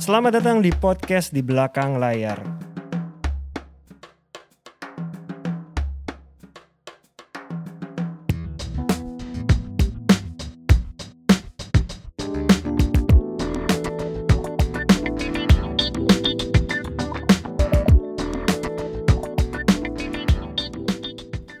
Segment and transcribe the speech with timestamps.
[0.00, 2.40] Selamat datang di podcast di belakang layar.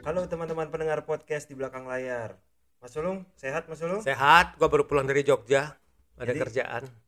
[0.08, 2.40] Halo teman-teman pendengar podcast di belakang layar.
[2.80, 4.00] Mas Sulung, sehat Mas Sulung?
[4.00, 5.76] Sehat, gua baru pulang dari Jogja.
[6.16, 7.01] Ada Jadi, kerjaan.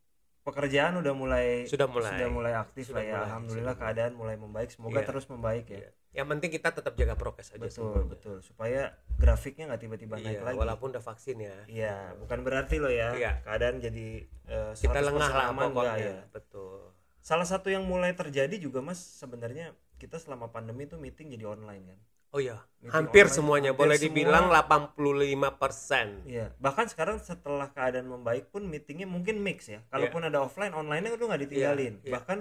[0.44, 2.12] Pekerjaan udah mulai Sudah mulai.
[2.12, 3.10] sudah mulai aktif Sudah lah ya.
[3.10, 4.68] mulai, Alhamdulillah sudah keadaan mulai membaik.
[4.68, 5.08] Semoga Iya.
[5.08, 5.80] terus membaik ya.
[5.80, 5.90] Iya.
[6.14, 8.06] Yang penting kita tetap jaga prokes aja Betul, semuanya.
[8.06, 8.36] betul.
[8.38, 10.56] Supaya grafiknya nggak tiba-tiba naik Iya, lagi.
[10.60, 11.56] walaupun udah vaksin ya.
[11.66, 13.10] Iya, bukan berarti loh ya.
[13.12, 13.32] Iya.
[13.40, 14.06] Keadaan jadi
[14.44, 15.96] eh, Kita 100% lengah lah pokoknya.
[15.98, 16.18] ya.
[16.28, 16.92] Betul.
[17.18, 21.88] Salah satu yang mulai terjadi juga Mas sebenarnya kita selama pandemi itu meeting jadi online
[21.88, 21.98] kan.
[22.34, 22.58] Oh iya,
[22.90, 24.10] hampir online, semuanya hampir boleh semua.
[24.10, 26.26] dibilang 85%.
[26.26, 29.86] Iya, bahkan sekarang setelah keadaan membaik pun meetingnya mungkin mix ya.
[29.86, 31.94] Kalaupun ada offline, online-nya udah nggak ditinggalin.
[32.02, 32.12] Iya, iya.
[32.18, 32.38] Bahkan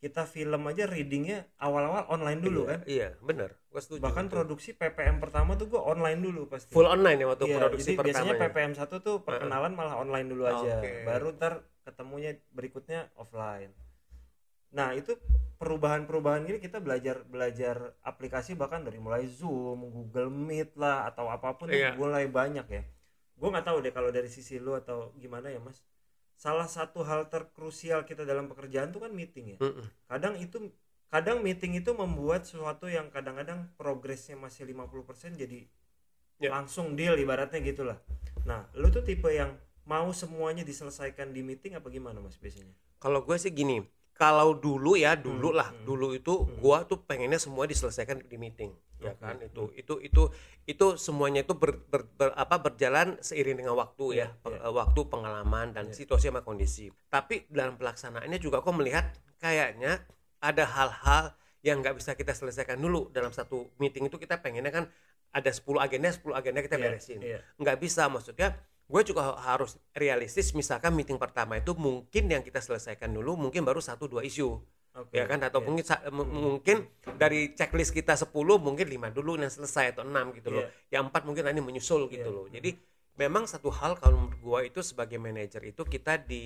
[0.00, 2.80] kita film aja readingnya awal-awal online dulu iya, kan.
[2.88, 3.50] Iya, bener.
[3.68, 4.00] Gua setuju.
[4.00, 4.32] Bahkan itu.
[4.32, 6.72] produksi PPM pertama tuh gua online dulu pasti.
[6.72, 8.56] full online ya waktu Iya, produksi jadi biasanya pertamanya.
[8.56, 10.80] PPM 1 tuh perkenalan malah online dulu aja.
[10.80, 11.04] Oke.
[11.04, 13.76] Baru ntar ketemunya berikutnya offline.
[14.70, 15.18] Nah, itu
[15.58, 21.52] perubahan-perubahan ini kita belajar belajar aplikasi bahkan dari mulai Zoom, Google Meet lah atau apa
[21.58, 21.98] pun tuh Iya.
[21.98, 22.82] mulai banyak ya.
[23.36, 25.82] Gue nggak tahu deh kalau dari sisi lu atau gimana ya, Mas.
[26.40, 29.58] Salah satu hal terkrusial kita dalam pekerjaan tuh kan meeting ya.
[29.60, 29.84] Mm-mm.
[30.08, 30.72] Kadang itu
[31.12, 35.66] kadang meeting itu membuat sesuatu yang kadang-kadang progresnya masih 50% jadi
[36.40, 36.48] Ya.
[36.56, 38.00] langsung deal ibaratnya gitulah.
[38.48, 42.72] Nah, lu tuh tipe yang mau semuanya diselesaikan di meeting apa gimana Mas biasanya?
[42.96, 43.84] Kalau gue sih gini,
[44.20, 45.84] kalau dulu ya dulu Hmm, lah, hmm.
[45.88, 49.36] dulu itu gua tuh pengennya semua diselesaikan di meeting, ya Oke, kan?
[49.48, 50.22] Itu itu itu
[50.68, 54.70] itu semuanya itu ber, ber- ber- apa berjalan seiring dengan waktu Iya, ya, pe- iya.
[54.80, 55.96] waktu pengalaman dan Iya.
[55.98, 56.92] situasi sama kondisi.
[57.08, 59.04] Tapi dalam pelaksanaannya juga kok melihat
[59.40, 60.04] kayaknya
[60.40, 61.24] ada hal-hal
[61.64, 64.84] yang nggak bisa kita selesaikan dulu dalam satu meeting itu kita pengennya kan
[65.30, 67.38] ada 10 agenda, 10 agenda kita Iya, beresin iya.
[67.60, 68.56] nggak bisa maksudnya
[68.90, 73.78] gue juga harus realistis misalkan meeting pertama itu mungkin yang kita selesaikan dulu mungkin baru
[73.78, 74.58] satu dua isu
[74.90, 75.14] Oke.
[75.14, 76.10] ya kan atau Iya.
[76.10, 81.06] mungkin dari checklist kita 10 mungkin lima dulu yang selesai atau enam gitu loh yang
[81.06, 82.34] empat mungkin nanti menyusul gitu Iya.
[82.34, 82.70] loh jadi
[83.14, 86.42] memang satu hal kalau menurut gue itu sebagai manajer itu kita di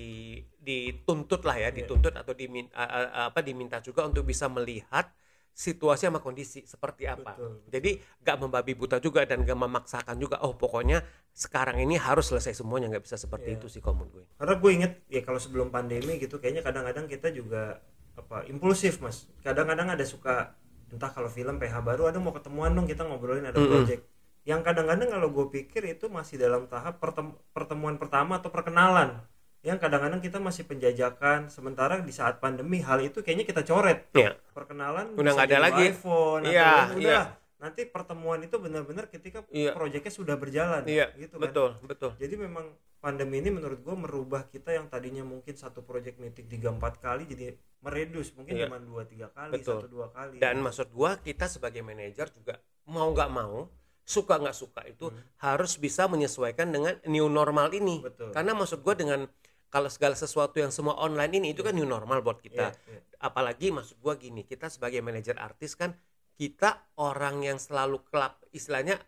[0.61, 1.81] dituntut lah ya Iya.
[1.81, 2.77] dituntut atau diminta
[3.25, 5.09] apa diminta juga untuk bisa melihat
[5.55, 7.51] situasi sama kondisi seperti apa Betul.
[7.71, 10.99] jadi gak membabi buta juga dan gak memaksakan juga oh pokoknya
[11.31, 13.63] sekarang ini harus selesai semuanya nggak bisa seperti Iya.
[13.63, 17.31] itu sih menurut gue Karena gue inget ya kalau sebelum pandemi gitu kayaknya kadang-kadang kita
[17.31, 17.79] juga
[18.15, 19.27] apa impulsif Mas.
[19.43, 20.55] Kadang-kadang ada suka
[20.91, 23.67] entah kalau film PH baru ada mau ketemuan dong kita ngobrolin ada Mm-mm.
[23.71, 24.07] project.
[24.47, 29.19] Yang kadang-kadang kalau gue pikir itu masih dalam tahap pertem- pertemuan pertama atau perkenalan.
[29.65, 34.05] Yang kadang-kadang kita masih penjajakan sementara di saat pandemi hal itu kayaknya kita coret.
[34.13, 34.37] Iya.
[34.53, 35.83] Perkenalan Udah nggak ada lagi.
[35.89, 37.21] iPhone atau Iya, udah iya.
[37.57, 39.73] nanti pertemuan itu benar-benar ketika Iya.
[39.73, 41.49] proyeknya sudah berjalan iya gitu kan.
[41.49, 46.17] betul betul Jadi memang pandemi ini menurut gue merubah kita yang tadinya mungkin satu project
[46.17, 48.65] meeting tiga empat kali jadi meredus mungkin Iya.
[48.65, 49.81] cuma dua tiga kali Betul.
[49.81, 50.37] satu dua kali.
[50.37, 53.65] dan maksud gua kita sebagai manajer juga mau nggak mau
[54.03, 55.09] suka nggak suka itu
[55.39, 58.05] harus bisa menyesuaikan dengan new normal ini Hmm.
[58.05, 58.29] Betul.
[58.31, 59.25] karena maksud gua dengan
[59.69, 62.99] kalau segala sesuatu yang semua online ini itu kan new normal buat kita Iya, iya.
[63.19, 65.93] apalagi maksud gua gini kita sebagai manajer artis kan
[66.35, 68.99] kita orang yang selalu kelap istilahnya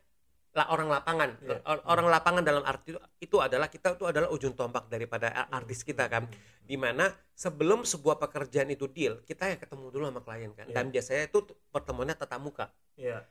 [0.55, 1.61] lah orang lapangan Iya.
[1.69, 5.53] Or- orang lapangan dalam arti itu, itu adalah kita itu adalah ujung tombak daripada Hmm.
[5.53, 6.25] artis kita kan
[6.65, 10.73] di mana sebelum sebuah pekerjaan itu deal kita ya ketemu dulu sama klien kan Iya.
[10.73, 11.39] dan biasanya itu
[11.69, 12.65] pertemuannya tatap muka
[12.97, 13.27] Iya.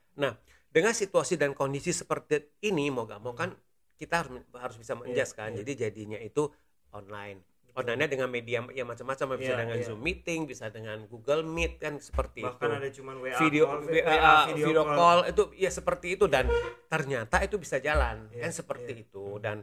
[0.71, 3.57] dengan situasi dan kondisi seperti ini mau gak mau kan
[3.97, 5.57] kita harus harus bisa menjas Iya, kan iya.
[5.65, 6.53] jadi jadinya itu
[6.93, 7.41] online
[7.77, 9.85] online dengan media ya macam-macam bisa Iya, dengan iya.
[9.85, 13.81] zoom meeting bisa dengan google meet kan seperti Bahkan itu ada cuman WA video call,
[13.85, 15.19] WA, WA, video, call.
[15.29, 16.49] itu ya seperti itu dan
[16.89, 19.03] ternyata itu bisa jalan Iya, kan seperti iya.
[19.05, 19.61] itu dan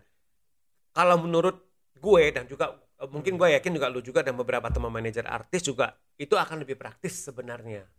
[0.94, 1.58] kalau menurut
[1.98, 5.66] gue dan juga eh, mungkin gue yakin juga lu juga dan beberapa teman manajer artis
[5.66, 7.90] juga itu akan lebih praktis sebenarnya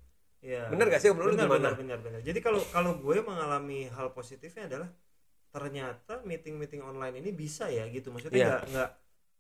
[0.45, 0.69] Iya.
[0.69, 1.69] Bener gak sih menurut lu bener, gimana?
[1.73, 2.21] Bener, bener, bener.
[2.21, 4.93] Jadi kalau kalau gue mengalami hal positifnya adalah
[5.49, 8.13] ternyata meeting-meeting online ini bisa ya gitu.
[8.13, 8.49] Maksudnya Iya.
[8.53, 8.91] nggak nggak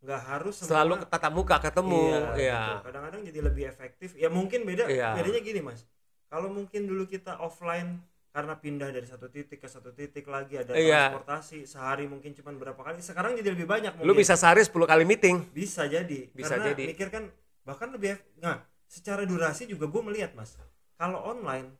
[0.04, 2.84] nggak harus semua- selalu tatap muka ketemu Iya, ya gitu.
[2.84, 4.08] Kadang-kadang jadi lebih efektif.
[4.14, 4.84] Ya mungkin beda.
[4.86, 5.16] Iya.
[5.16, 5.80] Bedanya gini mas.
[6.28, 10.74] Kalau mungkin dulu kita offline karena pindah dari satu titik ke satu titik lagi ada
[10.74, 11.08] Iya.
[11.08, 13.00] transportasi sehari mungkin cuma berapa kali.
[13.00, 13.96] Sekarang jadi lebih banyak.
[13.96, 14.20] lu Mungkin.
[14.20, 16.28] bisa sehari 10 kali meeting bisa jadi.
[16.28, 16.84] Bisa karena jadi.
[16.86, 17.24] mikir kan
[17.62, 18.20] bahkan lebih.
[18.38, 20.60] Nah secara durasi juga gue melihat mas.
[20.94, 21.72] Kalau online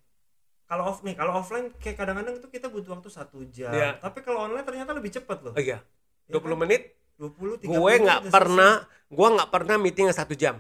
[0.65, 4.00] kalau off nih kalau offline kayak kadang-kadang tuh kita butuh waktu satu jam Iya.
[4.00, 5.85] tapi kalau online ternyata lebih cepat loh oh iya
[6.25, 6.59] Ya 20 kan?
[6.59, 6.82] menit
[7.16, 8.72] 20 30 gue nggak pernah
[9.06, 10.58] gue nggak pernah meeting yang satu jam.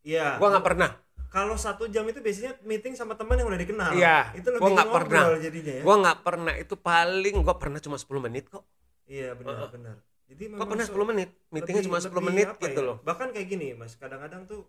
[0.00, 0.36] Iya.
[0.36, 0.90] gue nggak pernah
[1.26, 3.92] Kalau satu jam itu biasanya meeting sama teman yang udah dikenal.
[3.92, 5.24] Iya, Itu lebih gua nggak ngobrol pernah.
[5.38, 5.82] jadinya ya.
[5.82, 8.64] gue nggak pernah itu paling gue pernah cuma 10 menit kok
[9.04, 9.70] Iya benar Heeh.
[9.70, 9.96] benar.
[10.26, 12.86] Jadi gue memang pernah so- 10 menit meetingnya lebih- cuma 10 lebih menit gitu ya,
[12.86, 14.64] loh Bahkan kayak gini Mas, kadang-kadang tuh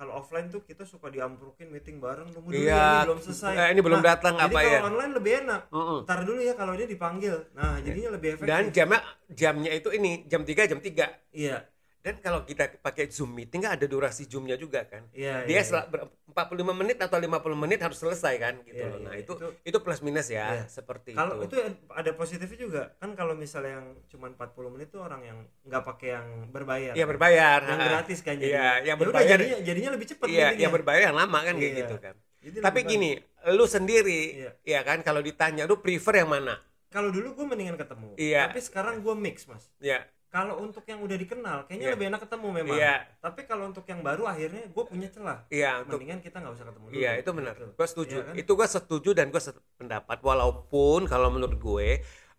[0.00, 3.52] kalau offline tuh kita suka diamprukin meeting bareng tunggu dulu Iya, ya, ini belum selesai.
[3.52, 4.80] eh, ini belum datang, jadi apa kalau ya?
[4.88, 5.60] online lebih enak.
[5.68, 5.98] Mm-mm.
[6.08, 7.36] Ntar dulu ya kalau dia dipanggil.
[7.52, 8.48] Nah, jadinya lebih efektif.
[8.48, 11.04] dan jamnya jamnya itu ini jam 3 jam 3
[11.36, 11.68] iya.
[12.00, 15.62] Dan kalau kita pakai zoom meeting kan ada durasi zoomnya juga kan Iya, dia iya,
[15.62, 18.96] sel- ber- 45 menit atau 50 menit harus selesai kan gitu Iya, loh.
[18.96, 20.64] iya, Nah, itu, itu- itu plus minus ya Iya.
[20.66, 21.52] seperti Kalau itu.
[21.52, 21.56] itu
[21.90, 22.82] ada positifnya juga.
[22.96, 26.94] Kan kalau misalnya yang cuma 40 menit tuh orang yang nggak pakai yang berbayar.
[26.94, 27.60] Iya berbayar.
[27.60, 27.86] Yang ha.
[27.90, 28.64] gratis kan Iya, jadinya.
[28.78, 29.28] yang Ya berbayar.
[29.36, 31.80] jadinya, jadinya lebih cepat Iya, yang berbayar yang lama kan kayak Iya.
[31.82, 32.14] gitu kan.
[32.40, 33.10] Jadi Tapi gini,
[33.50, 34.50] lu sendiri Iya.
[34.64, 36.56] ya kan kalau ditanya lu prefer yang mana?
[36.88, 38.16] Kalau dulu gue mendingan ketemu.
[38.16, 38.48] Iya.
[38.48, 39.68] Tapi sekarang gue mix, Mas.
[39.78, 40.06] Ya.
[40.30, 41.94] Kalau untuk yang udah dikenal, kayaknya Iya.
[41.98, 42.78] lebih enak ketemu memang.
[42.78, 42.94] Iya.
[43.18, 45.42] Tapi kalau untuk yang baru, akhirnya gue punya celah.
[45.50, 46.94] Iya, untuk Mendingan kita nggak usah ketemu dulu.
[46.94, 47.66] Iya itu benar, Gitu.
[47.74, 48.14] gue setuju.
[48.14, 48.34] Iya kan?
[48.38, 50.18] Itu gue setuju dan gue sependapat.
[50.22, 51.88] Walaupun kalau menurut gue,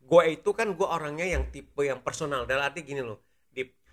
[0.02, 2.48] gue itu kan gue orangnya yang tipe yang personal.
[2.48, 3.20] Dalam arti gini loh,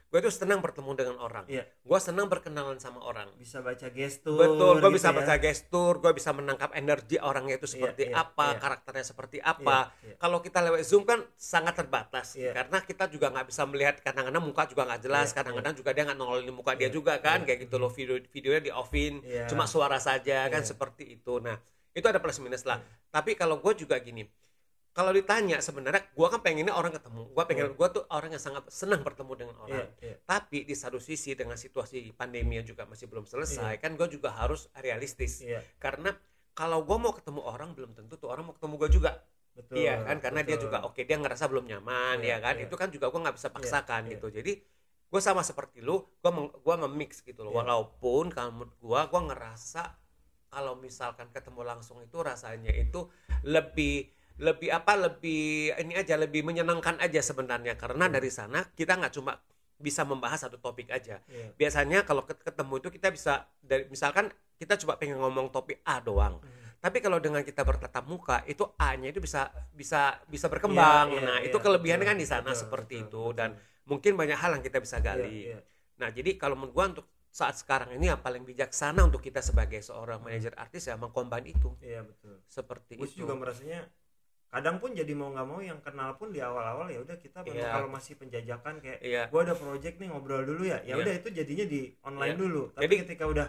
[0.08, 1.44] gue tuh senang bertemu dengan orang.
[1.44, 1.68] Iya.
[1.84, 3.28] Gue senang berkenalan sama orang.
[3.36, 4.40] Bisa baca gestur.
[4.40, 5.16] Betul, gue gitu bisa ya.
[5.20, 8.60] baca gestur, gue bisa menangkap energi orangnya itu seperti iya, apa, iya.
[8.60, 9.92] karakternya seperti apa.
[9.92, 10.14] Iya, iya.
[10.16, 12.56] Kalau kita lewat zoom kan sangat terbatas, Iya.
[12.56, 16.02] karena kita juga nggak bisa melihat kadang-kadang muka juga nggak jelas, Iya, kadang-kadang juga dia
[16.08, 17.46] nggak nongolin muka dia Iya, juga kan, iya.
[17.52, 19.44] kayak gitu loh video videonya di offin, Iya.
[19.44, 20.72] cuma suara saja kan Iya.
[20.72, 21.36] seperti itu.
[21.44, 21.60] Nah
[21.92, 22.80] itu ada plus minus lah.
[22.80, 23.12] Iya.
[23.12, 24.24] Tapi kalau gue juga gini,
[24.98, 28.66] kalau ditanya sebenarnya gue kan pengennya orang ketemu, gue pengen gue tuh orang yang sangat
[28.66, 29.88] senang bertemu dengan Iya, orang.
[30.02, 30.16] iya.
[30.26, 34.34] Tapi di satu sisi dengan situasi pandemi yang juga masih belum selesai, kan gue juga
[34.34, 35.46] harus realistis.
[35.46, 36.10] Iya, Karena
[36.50, 39.22] kalau gue mau ketemu orang belum tentu tuh orang mau ketemu gue juga.
[39.54, 39.78] betul.
[39.78, 40.18] iya kan?
[40.18, 40.66] Karena dia betul.
[40.66, 42.54] juga oke dia ngerasa belum nyaman, Iya, ya kan?
[42.58, 42.66] iya.
[42.66, 44.10] Itu kan juga gue nggak bisa paksakan iya.
[44.18, 44.26] gitu.
[44.34, 44.52] Jadi
[45.08, 47.54] gue sama seperti lu, gue gua nge-mix gitu loh.
[47.54, 47.62] Iya.
[47.62, 49.82] Walaupun kalau gue, gue ngerasa
[50.50, 53.06] kalau misalkan ketemu langsung itu rasanya itu
[53.46, 58.14] lebih lebih apa lebih ini aja lebih menyenangkan aja sebenarnya karena Hmm.
[58.14, 59.34] dari sana kita nggak cuma
[59.76, 61.54] bisa membahas satu topik aja Iya.
[61.54, 65.98] biasanya kalau ket- ketemu itu kita bisa dari misalkan kita coba pengen ngomong topik A
[65.98, 66.66] doang Hmm.
[66.78, 71.26] tapi kalau dengan kita bertatap muka itu A-nya itu bisa bisa bisa berkembang Iya, iya,
[71.26, 73.38] nah iya, itu kelebihannya betul, kan di sana betul, seperti betul, itu betul.
[73.38, 73.50] dan
[73.84, 75.58] mungkin banyak hal yang kita bisa Iya, gali iya.
[75.94, 79.78] nah jadi kalau menurut gua untuk saat sekarang ini yang paling bijaksana untuk kita sebagai
[79.78, 82.38] seorang manajer artis ya mengkombin itu Iya, betul.
[82.46, 83.86] seperti gue itu juga merasanya
[84.48, 87.68] kadang pun jadi mau nggak mau yang kenal pun di awal-awal ya udah kita Iya.
[87.70, 90.94] kalau masih penjajakan kayak iya gue ada project nih ngobrol dulu ya ya Iya.
[90.98, 92.40] udah itu jadinya di online Iya.
[92.40, 93.46] dulu tapi Jadi- ketika udah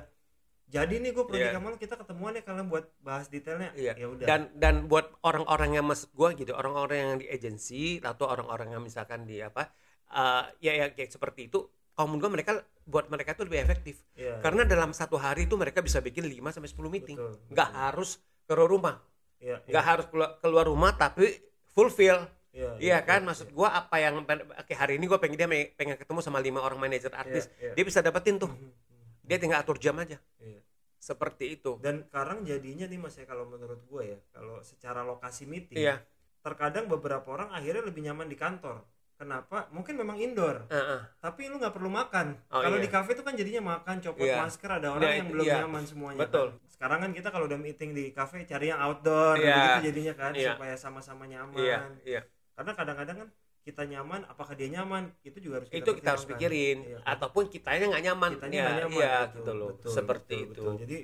[0.70, 3.94] jadi nih gue project kamu kita ketemuan ya kalian buat bahas detailnya Iya.
[3.96, 8.28] ya udah dan dan buat orang-orang yang maksud gua gitu orang-orang yang di agensi atau
[8.28, 9.72] orang-orang yang misalkan di apa
[10.10, 11.64] eh, ya ya kayak seperti itu
[11.96, 12.52] kalau menurut gua mereka
[12.84, 16.52] buat mereka itu lebih efektif Iya, karena dalam satu hari itu mereka bisa bikin 5
[16.52, 17.80] sampai 10 meeting betul, nggak betul.
[17.80, 18.10] harus
[18.44, 18.96] keluar rumah
[19.40, 20.06] iya, iya, nggak harus
[20.40, 21.32] keluar, rumah tapi
[21.70, 22.20] fulfill
[22.52, 25.96] iya, iya kan iya, maksud gua apa yang oke hari ini gua pengen dia pengen
[25.96, 29.10] ketemu sama lima orang manajer artis dia bisa dapetin tuh Mhm, mhm.
[29.24, 30.60] dia tinggal atur jam aja Iya.
[30.98, 35.44] seperti itu dan sekarang jadinya nih mas ya kalau menurut gue ya kalau secara lokasi
[35.44, 36.04] meeting iya
[36.40, 38.84] terkadang beberapa orang akhirnya lebih nyaman di kantor
[39.16, 41.00] kenapa mungkin memang indoor Heeh.
[41.20, 42.84] tapi lu nggak perlu makan Oh, kalau iya.
[42.84, 44.40] di kafe itu kan jadinya makan copot Iya.
[44.40, 45.56] masker ada orang Nah, yang belum iya.
[45.62, 46.48] nyaman semuanya Betul.
[46.56, 46.69] kan.
[46.80, 49.52] Sekarang kan kita kalau udah meeting di kafe cari yang outdoor Iya.
[49.52, 50.56] begitu jadinya kan Iya.
[50.56, 52.22] supaya sama-sama nyaman iya iya
[52.56, 53.30] karena kadang-kadang kan
[53.68, 57.12] kita nyaman apakah dia nyaman itu juga harus kita itu kita harus pikirin Iya, kan?
[57.20, 60.74] ataupun kitanya nggak nyaman kitanya ya, nyaman iya gitu loh betul, seperti betul, itu betul.
[60.88, 60.98] jadi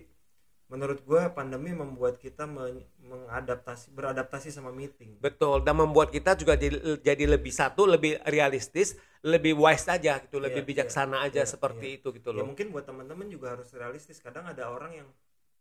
[0.65, 6.57] menurut gua pandemi membuat kita men- mengadaptasi beradaptasi sama meeting betul dan membuat kita juga
[6.57, 11.41] jadi, jadi lebih satu lebih realistis lebih wise aja gitu lebih Iya, bijaksana iya, aja
[11.45, 11.97] iya, seperti iya.
[12.01, 15.07] itu gitu ya loh mungkin buat teman-teman juga harus realistis kadang ada orang yang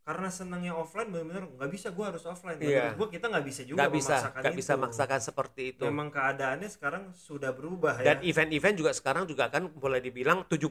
[0.05, 2.93] karena senangnya offline benar-benar nggak bisa gua harus offline Iya.
[2.93, 4.79] gua kita nggak bisa juga nggak bisa memaksakan nggak bisa itu.
[4.79, 9.65] maksakan seperti itu memang keadaannya sekarang sudah berubah dan ya event-event juga sekarang juga kan
[9.67, 10.69] boleh dibilang 70%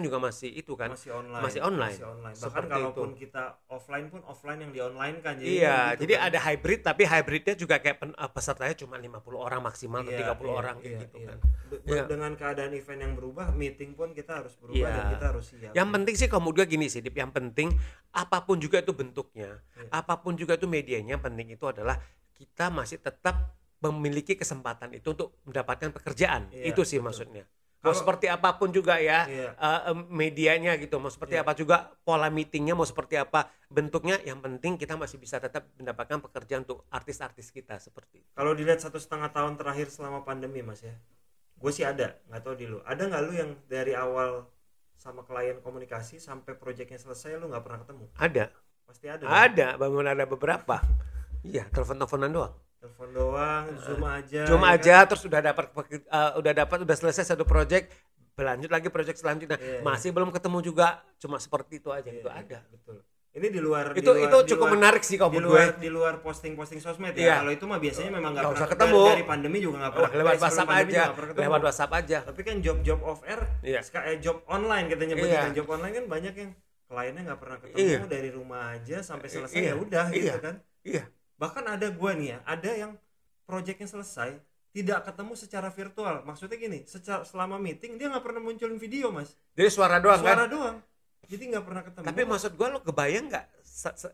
[0.00, 1.92] juga masih itu kan masih online masih online.
[1.92, 2.36] Masih online.
[2.36, 6.14] bahkan Seperti kalaupun kita offline pun offline yang di online kan jadi iya gitu jadi
[6.14, 6.26] kan.
[6.26, 10.22] ada hybrid tapi hybridnya juga kayak pen- eh, pesertanya cuma 50 orang maksimal Iya, atau
[10.30, 11.26] 30 iya, orang iya, gitu iya.
[11.26, 11.38] kan
[11.82, 12.02] Iya.
[12.06, 14.94] dengan keadaan event yang berubah meeting pun kita harus berubah Iya.
[14.94, 17.12] dan kita harus siap Yang penting sih kamu juga gini sih, Dip.
[17.12, 17.68] Yang penting
[18.12, 19.88] apa pun juga itu bentuknya, Iya.
[19.92, 21.96] apa pun juga itu medianya, yang penting itu adalah
[22.32, 26.48] kita masih tetap memiliki kesempatan itu untuk mendapatkan pekerjaan.
[26.50, 27.06] Iya, itu sih betul.
[27.06, 27.44] maksudnya.
[27.76, 29.50] Mau Kalau- seperti apa pun juga ya Iya.
[29.52, 31.44] eh, em, medianya gitu, mau seperti Iya.
[31.44, 36.18] apa juga pola meetingnya, mau seperti apa bentuknya, yang penting kita masih bisa tetap mendapatkan
[36.18, 38.28] pekerjaan untuk artis-artis kita seperti itu.
[38.32, 40.96] kalau dilihat satu setengah tahun terakhir selama pandemi mas ya
[41.56, 44.44] gue sih ada nggak tahu di lu ada nggak lu yang dari awal
[44.94, 48.44] sama klien komunikasi sampai proyeknya selesai lu nggak pernah ketemu Ada.
[48.86, 49.24] Pasti ada.
[49.26, 50.78] Ada, bangun ada beberapa.
[51.42, 52.54] Iya, telepon-teleponan doang.
[52.76, 55.04] telepon doang zoom aja Cuma ya aja kan?
[55.10, 57.90] terus udah dapat eh, udah dapat udah selesai satu project,
[58.32, 59.58] berlanjut lagi project selanjutnya.
[59.58, 59.82] Iya, iya.
[59.82, 62.58] Masih belum ketemu juga, cuma seperti itu aja Iya, itu iya, ada.
[62.68, 63.02] betul
[63.36, 65.68] ini di luar di Itu luar- itu di cukup luar- menarik sih kalau di luar
[65.68, 65.76] gue.
[65.76, 67.34] di luar posting-posting sosmed ya Iya.
[67.36, 68.96] kalau itu mah biasanya memang nggak pernah usah ketemu.
[68.96, 71.02] dari, dari pandemi juga nggak pernah lewat eh, WhatsApp aja.
[71.36, 72.18] Lewat WhatsApp aja.
[72.24, 73.80] tapi kan job-job off air Iya.
[73.82, 75.42] ska- eh, job online kita nyebutnya Iya.
[75.42, 76.50] kan job online kan banyak yang
[76.86, 77.98] kliennya nggak pernah ketemu Iya.
[78.06, 79.72] dari rumah aja sampai selesai Iya.
[79.72, 80.36] ya udah gitu Iya.
[80.38, 81.04] kan Iya.
[81.36, 82.92] bahkan ada gua nih ya ada yang
[83.44, 84.38] proyeknya selesai
[84.70, 89.34] tidak ketemu secara virtual maksudnya gini secara selama meeting dia nggak pernah munculin video mas
[89.54, 90.26] Jadi suara doang kan?
[90.26, 90.76] suara doang
[91.26, 93.44] jadi nggak pernah ketemu Tapi maksud gua lo kebayang nggak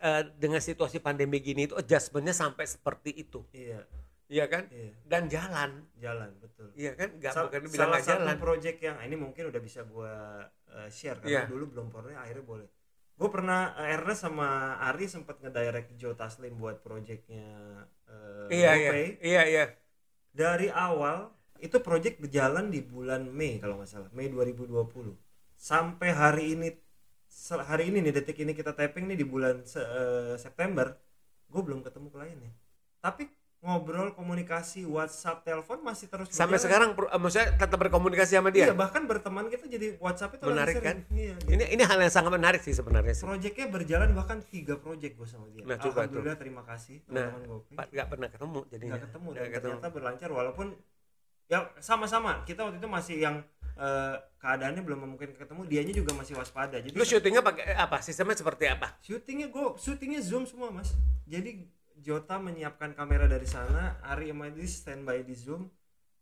[0.01, 3.85] eh, dengan situasi pandemi gini itu adjustmentnya sampai seperti itu, iya
[4.33, 4.65] iya kan?
[4.73, 5.71] iya Dan jalan,
[6.01, 7.13] jalan betul iya kan?
[7.21, 8.37] Nggak Sal- bukan bilang salah satu jalan.
[8.41, 10.13] project yang ini mungkin udah bisa gua
[10.67, 11.53] uh, share karena Iya.
[11.53, 12.69] dulu belum pernah akhirnya boleh
[13.13, 14.49] gue pernah uh, Ernest sama
[14.83, 17.45] Ari sempat ngedirect Joe Taslim buat projectnya
[18.09, 19.07] uh, Iya iya, GoPay.
[19.23, 19.65] iya iya.
[20.33, 21.29] dari awal
[21.61, 24.73] itu project berjalan di bulan Mei kalau nggak salah Mei 2020
[25.55, 26.69] sampai hari ini
[27.63, 30.91] hari ini nih detik ini kita tapping nih di bulan eh, September
[31.47, 32.53] gue belum ketemu kliennya
[32.99, 33.29] tapi
[33.63, 36.91] ngobrol komunikasi WhatsApp telepon masih terus Sampai berjalan.
[36.91, 38.67] sekarang eh, maksudnya tetap berkomunikasi sama dia.
[38.67, 40.99] Iya bahkan berteman kita jadi WhatsApp itu Menarik kan?
[41.09, 41.47] Iya, gitu.
[41.47, 43.23] Ini ini hal yang sangat menarik sih sebenarnya sih.
[43.23, 45.63] Proyeknya berjalan bahkan tiga proyek gue sama dia.
[45.63, 46.11] Nah, coba tuh.
[46.11, 47.75] Alhamdulillah terima kasih Nah, teman-teman GoPay.
[47.79, 48.91] Pak nggak pernah ketemu jadinya.
[48.91, 49.63] Nggak ketemu dan Nggak ketemu.
[49.79, 50.67] ternyata berlancar walaupun
[51.47, 53.37] ya sama-sama kita waktu itu masih yang
[53.73, 58.03] eh, keadaannya belum memungkinkan ketemu dianya juga masih waspada jadi Lu syutingnya pakai apa?
[58.03, 58.99] Sistemnya seperti apa?
[58.99, 60.91] syutingnya gue syutingnya zoom semua mas
[61.25, 61.63] jadi
[62.03, 65.71] Jota menyiapkan kamera dari sana Ari sama Edi standby di zoom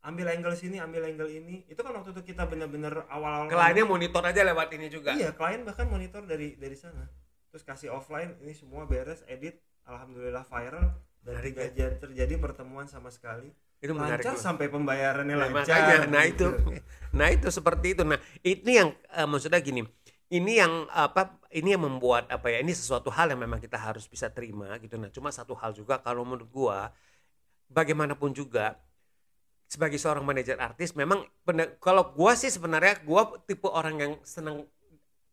[0.01, 4.25] ambil angle sini ambil angle ini itu kan waktu itu kita bener-bener awal-awal Kliennya monitor
[4.25, 5.13] aja lewat ini juga.
[5.13, 7.05] Iya, klien bahkan monitor dari dari sana.
[7.53, 12.89] Terus kasih offline, ini semua beres, edit, alhamdulillah viral dan Menarik tidak jadi- terjadi pertemuan
[12.89, 13.53] sama sekali.
[13.77, 14.25] Itu menarik.
[14.25, 14.41] Lancar loh.
[14.41, 15.65] sampai pembayarannya Nah, lancar.
[15.69, 16.33] makanya, nah gitu.
[16.33, 16.47] itu,
[17.19, 18.03] nah itu seperti itu.
[18.05, 19.85] Nah ini yang eh, maksudnya gini,
[20.31, 21.35] ini yang apa?
[21.51, 22.63] Ini yang membuat apa ya?
[22.63, 24.95] Ini sesuatu hal yang memang kita harus bisa terima gitu.
[24.95, 26.95] Nah cuma satu hal juga kalau menurut gua,
[27.67, 28.79] bagaimanapun juga
[29.67, 31.27] sebagai seorang manajer artis, memang
[31.83, 34.67] kalau gua sih sebenarnya gua tipe orang yang senang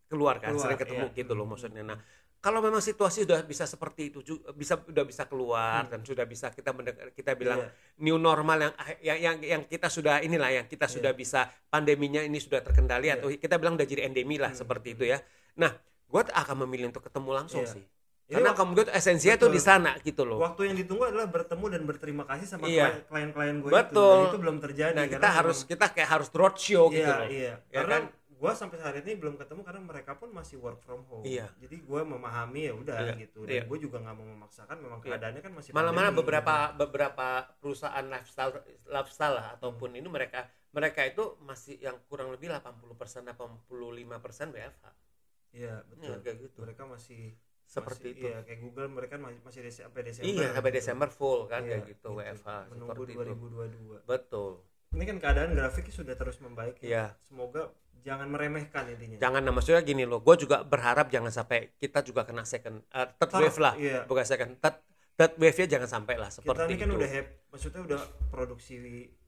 [0.10, 1.18] keluar kan, Keluar, sering ketemu iya.
[1.22, 1.54] gitu loh Hmm.
[1.54, 1.84] maksudnya.
[1.86, 2.00] Nah
[2.48, 4.24] kalau memang situasi sudah bisa seperti itu
[4.56, 5.92] bisa udah bisa keluar Hmm.
[5.92, 6.72] dan sudah bisa kita
[7.12, 7.70] kita bilang Iya.
[8.00, 8.74] new normal yang
[9.04, 13.20] yang yang, yang kita sudah inilah yang kita sudah bisa pandeminya ini sudah terkendali Iya.
[13.20, 14.64] atau kita bilang udah jadi endemi lah Hmm.
[14.64, 15.20] seperti itu ya.
[15.60, 15.76] Nah,
[16.08, 17.76] gue akan memilih untuk ketemu langsung Iya.
[17.76, 17.84] sih.
[18.28, 19.56] Ini Karena gue esensinya tuh betul.
[19.56, 20.40] di sana gitu loh.
[20.40, 22.96] waktu yang ditunggu adalah bertemu dan berterima kasih sama Iya.
[23.04, 23.92] klien- klien-klien gue Betul.
[23.92, 24.08] itu.
[24.08, 24.96] Dan itu belum terjadi.
[24.96, 27.28] Nah, kita harus memang- kita kayak harus roadshow gitu Iya, loh.
[27.28, 27.54] iya.
[27.68, 28.04] Ya karena kan?
[28.38, 31.24] Gue sampai saat ini belum ketemu karena mereka pun masih work from home.
[31.24, 31.50] Iya.
[31.58, 33.40] Jadi gue memahami ya udah Iya, gitu.
[33.44, 33.62] iya.
[33.62, 34.78] Dan gue juga nggak mau memaksakan.
[34.78, 35.10] Memang Iya.
[35.12, 35.70] keadaannya kan masih.
[35.72, 37.28] Malah-malah beberapa beberapa
[37.58, 38.54] perusahaan lifestyle
[38.86, 44.06] lifestyle lah ataupun ini mereka mereka itu masih yang kurang lebih 80% 85%
[44.52, 44.86] WFH.
[45.52, 46.06] Iya betul.
[46.08, 46.58] Ya, kayak gitu.
[46.62, 47.22] Mereka masih
[47.66, 48.28] Seperti masih- itu.
[48.28, 50.30] Iya kayak Google mereka masih masih desi- sampai Desember.
[50.30, 50.78] Iya, sampai gitu.
[50.78, 53.20] Desember full kan Iya, kayak gitu, WFH Menunggu seperti itu.
[53.20, 54.00] 2022.
[54.06, 54.52] Betul.
[54.88, 56.80] Ini kan keadaan grafiknya sudah terus membaik.
[56.80, 56.86] ya.
[56.86, 57.06] Iya.
[57.20, 57.74] Semoga
[58.08, 59.18] jangan meremehkan intinya.
[59.20, 63.08] Jangan nah, maksudnya gini loh, gue juga berharap jangan sampai kita juga kena second uh,
[63.20, 64.08] third Tar- wave lah, iya.
[64.08, 64.80] bukan second third
[65.20, 66.96] third wave-nya jangan sampai lah Kita seperti ini kan itu.
[66.96, 68.76] udah happy, maksudnya udah produksi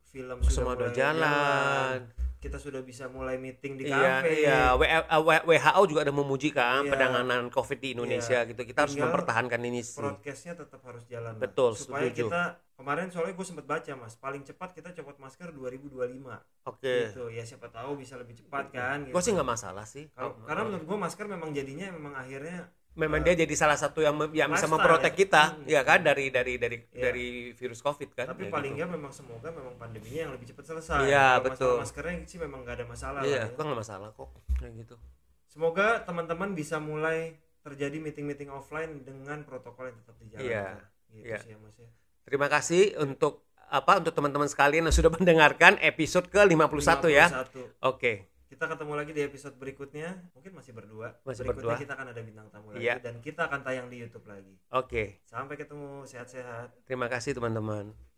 [0.05, 1.99] film Semua sudah udah mulai jalan.
[2.39, 4.47] Kita sudah bisa mulai meeting di Iya, kafe.
[4.47, 4.59] iya.
[4.71, 6.91] Uh, WHO juga ada memuji kan Iya.
[6.95, 8.61] penanganan COVID di Indonesia gitu.
[8.63, 9.99] Kita harus Tinggal mempertahankan ini sih.
[9.99, 11.35] Broadcastnya tetap harus jalan.
[11.35, 11.41] lah.
[11.43, 12.31] Betul, Supaya setuju.
[12.31, 12.43] kita
[12.79, 16.39] kemarin soalnya gue sempat baca mas, paling cepat kita copot masker 2025.
[16.63, 17.11] Oke.
[17.11, 19.03] Gitu ya siapa tahu bisa lebih cepat kan.
[19.03, 19.19] Gue gitu.
[19.21, 20.07] sih nggak masalah sih.
[20.09, 23.99] Kalau- Kalau- karena menurut gue masker memang jadinya memang akhirnya memang dia jadi salah satu
[23.99, 25.19] yang yang bisa memprotek ya.
[25.19, 25.63] kita, Hmm.
[25.65, 26.99] ya kan dari dari dari Iya.
[27.01, 28.25] dari virus COVID kan.
[28.27, 28.79] tapi kayak paling gitu.
[28.81, 30.99] nggak memang semoga memang pandeminya yang lebih cepat selesai.
[31.05, 31.67] Iya, Kalau betul.
[31.69, 33.19] masalah maskernya sih memang nggak ada masalah.
[33.19, 33.45] lah Iya, ya.
[33.51, 34.95] gue nggak masalah kok kayak gitu.
[35.47, 40.47] Semoga teman-teman bisa mulai terjadi meeting-meeting offline dengan protokol yang tetap dijalankan.
[40.47, 40.67] Iya,
[41.09, 41.39] Gitu iya.
[41.39, 41.89] sih ya mas ya.
[42.29, 47.25] Terima kasih untuk apa untuk teman-teman sekalian yang sudah mendengarkan episode ke-51 ya.
[47.33, 47.81] 51.
[47.83, 48.13] Oke.
[48.45, 50.25] Kita ketemu lagi di episode berikutnya.
[50.33, 51.17] Mungkin masih berdua.
[51.21, 51.81] Masih berikutnya berdua.
[51.81, 52.97] kita akan ada bintang tamu lagi Iya.
[52.97, 54.53] dan kita akan tayang di YouTube lagi.
[54.73, 55.21] Oke.
[55.25, 56.73] Sampai ketemu, sehat-sehat.
[56.85, 58.08] Terima kasih teman-teman.